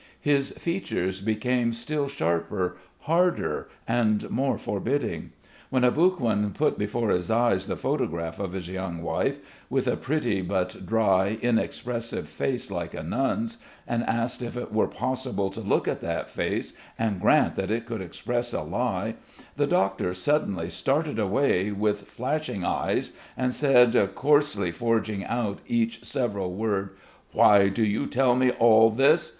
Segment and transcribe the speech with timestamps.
[0.21, 5.31] His features became still sharper, harder, and more forbidding.
[5.69, 9.37] When Aboguin put before his eyes the photograph of his young wife,
[9.69, 14.87] with a pretty, but dry, inexpressive face like a nun's, and asked if it were
[14.87, 19.13] possible to look at that face and grant that it could express a lie,
[19.55, 26.51] the doctor suddenly started away, with flashing eyes, and said, coarsely forging out each several
[26.51, 26.89] word:
[27.33, 29.29] "Why do you tell me all this?